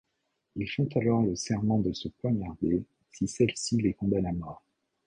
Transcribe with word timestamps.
Ils 0.55 0.67
font 0.67 0.89
alors 0.95 1.21
le 1.21 1.35
serment 1.35 1.77
de 1.77 1.93
se 1.93 2.07
poignarder, 2.07 2.83
si 3.11 3.27
celle-ci 3.27 3.77
les 3.79 3.93
condamne 3.93 4.25
à 4.25 4.33
mort. 4.33 4.63